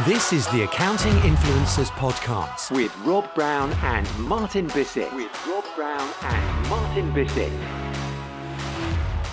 This 0.00 0.32
is 0.32 0.48
the 0.48 0.62
Accounting 0.62 1.12
Influencers 1.16 1.90
Podcast 1.90 2.74
with 2.74 2.96
Rob 3.04 3.32
Brown 3.34 3.70
and 3.82 4.08
Martin 4.18 4.66
Bissett. 4.68 5.14
With 5.14 5.30
Rob 5.46 5.64
Brown 5.76 6.08
and 6.22 6.68
Martin 6.68 7.12
Bissett. 7.12 7.52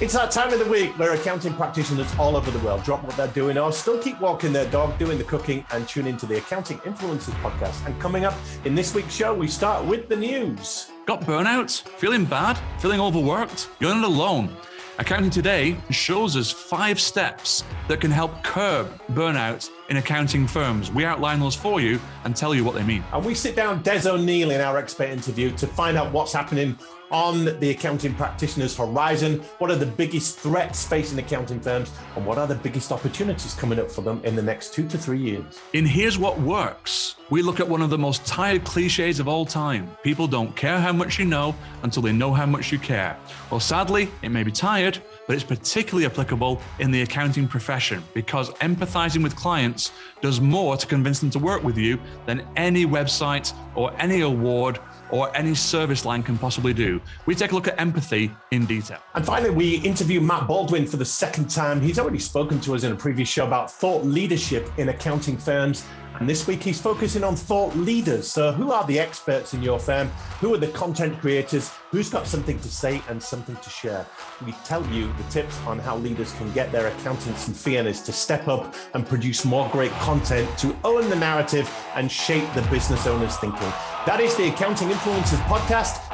It's 0.00 0.14
that 0.14 0.30
time 0.30 0.52
of 0.52 0.60
the 0.60 0.64
week 0.70 0.96
where 0.96 1.12
accounting 1.12 1.54
practitioners 1.54 2.10
all 2.20 2.36
over 2.36 2.50
the 2.52 2.60
world 2.60 2.84
drop 2.84 3.02
what 3.02 3.16
they're 3.16 3.26
doing 3.28 3.58
or 3.58 3.72
still 3.72 4.00
keep 4.00 4.18
walking 4.20 4.52
their 4.52 4.70
dog, 4.70 4.96
doing 4.96 5.18
the 5.18 5.24
cooking, 5.24 5.66
and 5.72 5.86
tune 5.88 6.06
into 6.06 6.24
the 6.24 6.38
Accounting 6.38 6.78
Influencers 6.78 7.34
podcast. 7.42 7.84
And 7.84 8.00
coming 8.00 8.24
up 8.24 8.34
in 8.64 8.76
this 8.76 8.94
week's 8.94 9.14
show, 9.14 9.34
we 9.34 9.48
start 9.48 9.84
with 9.84 10.08
the 10.08 10.16
news. 10.16 10.90
Got 11.04 11.22
burnout? 11.22 11.82
Feeling 11.98 12.24
bad? 12.24 12.58
Feeling 12.80 13.00
overworked? 13.00 13.68
You're 13.80 13.94
not 13.94 14.04
alone. 14.04 14.56
Accounting 14.96 15.30
Today 15.30 15.76
shows 15.90 16.36
us 16.36 16.52
five 16.52 17.00
steps 17.00 17.64
that 17.88 18.00
can 18.00 18.12
help 18.12 18.44
curb 18.44 18.96
burnout 19.08 19.68
in 19.88 19.96
accounting 19.96 20.46
firms. 20.46 20.92
We 20.92 21.04
outline 21.04 21.40
those 21.40 21.56
for 21.56 21.80
you 21.80 21.98
and 22.24 22.36
tell 22.36 22.54
you 22.54 22.62
what 22.62 22.76
they 22.76 22.84
mean. 22.84 23.02
And 23.12 23.24
we 23.24 23.34
sit 23.34 23.56
down 23.56 23.82
Des 23.82 24.08
O'Neill 24.08 24.52
in 24.52 24.60
our 24.60 24.78
expert 24.78 25.08
interview 25.08 25.50
to 25.56 25.66
find 25.66 25.96
out 25.96 26.12
what's 26.12 26.32
happening 26.32 26.78
on 27.14 27.44
the 27.60 27.70
accounting 27.70 28.12
practitioner's 28.12 28.76
horizon? 28.76 29.38
What 29.58 29.70
are 29.70 29.76
the 29.76 29.86
biggest 29.86 30.40
threats 30.40 30.84
facing 30.84 31.16
accounting 31.20 31.60
firms? 31.60 31.92
And 32.16 32.26
what 32.26 32.38
are 32.38 32.46
the 32.48 32.56
biggest 32.56 32.90
opportunities 32.90 33.54
coming 33.54 33.78
up 33.78 33.88
for 33.88 34.00
them 34.00 34.20
in 34.24 34.34
the 34.34 34.42
next 34.42 34.74
two 34.74 34.88
to 34.88 34.98
three 34.98 35.20
years? 35.20 35.60
In 35.74 35.86
Here's 35.86 36.18
What 36.18 36.40
Works, 36.40 37.14
we 37.30 37.40
look 37.40 37.60
at 37.60 37.68
one 37.68 37.82
of 37.82 37.90
the 37.90 37.96
most 37.96 38.26
tired 38.26 38.64
cliches 38.64 39.20
of 39.20 39.28
all 39.28 39.46
time 39.46 39.96
people 40.02 40.26
don't 40.26 40.54
care 40.56 40.78
how 40.78 40.92
much 40.92 41.18
you 41.18 41.24
know 41.24 41.54
until 41.84 42.02
they 42.02 42.12
know 42.12 42.32
how 42.32 42.46
much 42.46 42.72
you 42.72 42.80
care. 42.80 43.16
Well, 43.48 43.60
sadly, 43.60 44.10
it 44.22 44.30
may 44.30 44.42
be 44.42 44.50
tired, 44.50 44.98
but 45.28 45.34
it's 45.34 45.44
particularly 45.44 46.06
applicable 46.06 46.60
in 46.80 46.90
the 46.90 47.02
accounting 47.02 47.46
profession 47.46 48.02
because 48.12 48.50
empathizing 48.54 49.22
with 49.22 49.36
clients 49.36 49.92
does 50.20 50.40
more 50.40 50.76
to 50.76 50.86
convince 50.86 51.20
them 51.20 51.30
to 51.30 51.38
work 51.38 51.62
with 51.62 51.78
you 51.78 52.00
than 52.26 52.44
any 52.56 52.84
website 52.84 53.54
or 53.76 53.94
any 54.00 54.22
award 54.22 54.80
or 55.10 55.34
any 55.36 55.54
service 55.54 56.04
line 56.04 56.22
can 56.22 56.36
possibly 56.36 56.74
do. 56.74 57.00
We 57.26 57.34
take 57.34 57.52
a 57.52 57.54
look 57.54 57.68
at 57.68 57.78
empathy 57.80 58.30
in 58.50 58.66
detail. 58.66 58.98
And 59.14 59.24
finally, 59.24 59.50
we 59.50 59.76
interview 59.78 60.20
Matt 60.20 60.46
Baldwin 60.46 60.86
for 60.86 60.96
the 60.96 61.04
second 61.04 61.50
time. 61.50 61.80
He's 61.80 61.98
already 61.98 62.18
spoken 62.18 62.60
to 62.60 62.74
us 62.74 62.84
in 62.84 62.92
a 62.92 62.96
previous 62.96 63.28
show 63.28 63.46
about 63.46 63.70
thought 63.70 64.04
leadership 64.04 64.70
in 64.78 64.88
accounting 64.88 65.36
firms. 65.36 65.84
And 66.20 66.28
this 66.28 66.46
week 66.46 66.62
he's 66.62 66.80
focusing 66.80 67.24
on 67.24 67.34
thought 67.34 67.74
leaders. 67.74 68.30
So, 68.30 68.52
who 68.52 68.70
are 68.70 68.86
the 68.86 69.00
experts 69.00 69.52
in 69.52 69.62
your 69.64 69.80
firm? 69.80 70.08
Who 70.40 70.54
are 70.54 70.58
the 70.58 70.68
content 70.68 71.18
creators? 71.20 71.70
Who's 71.90 72.08
got 72.08 72.28
something 72.28 72.58
to 72.60 72.68
say 72.68 73.02
and 73.08 73.20
something 73.20 73.56
to 73.56 73.70
share? 73.70 74.06
We 74.46 74.52
tell 74.64 74.86
you 74.86 75.12
the 75.14 75.24
tips 75.24 75.58
on 75.66 75.80
how 75.80 75.96
leaders 75.96 76.32
can 76.34 76.52
get 76.52 76.70
their 76.70 76.86
accountants 76.86 77.48
and 77.48 77.56
fee 77.56 77.78
earners 77.78 78.00
to 78.02 78.12
step 78.12 78.46
up 78.46 78.74
and 78.94 79.04
produce 79.04 79.44
more 79.44 79.68
great 79.70 79.92
content 79.92 80.56
to 80.58 80.76
own 80.84 81.10
the 81.10 81.16
narrative 81.16 81.68
and 81.96 82.10
shape 82.10 82.44
the 82.54 82.62
business 82.62 83.08
owner's 83.08 83.36
thinking. 83.38 83.72
That 84.06 84.20
is 84.20 84.36
the 84.36 84.48
Accounting 84.48 84.90
Influencers 84.90 85.42
podcast. 85.46 86.13